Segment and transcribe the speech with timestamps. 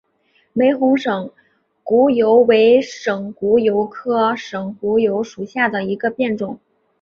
[0.53, 1.29] 玫红省
[1.83, 6.59] 沽油为省沽油科省沽油属下的一个变种。